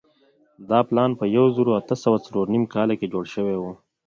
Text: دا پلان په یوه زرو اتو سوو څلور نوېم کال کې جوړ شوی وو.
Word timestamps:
دا 0.69 0.79
پلان 0.89 1.11
په 1.19 1.25
یوه 1.35 1.49
زرو 1.55 1.71
اتو 1.79 1.95
سوو 2.03 2.23
څلور 2.25 2.45
نوېم 2.51 2.65
کال 2.73 2.89
کې 2.99 3.11
جوړ 3.13 3.23
شوی 3.33 3.55
وو. 3.57 3.71